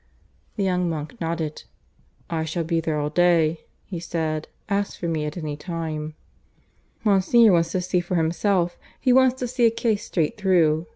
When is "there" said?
2.79-2.97